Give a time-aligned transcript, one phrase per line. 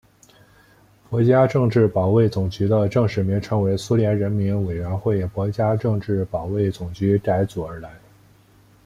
[1.11, 7.93] 国家政治保卫总局的正式名称为苏联人民委员会国家政治保卫总局改组而来。